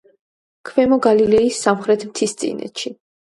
[0.69, 2.95] ქვემო გალილეის სამხრეთ მთისწინეთში.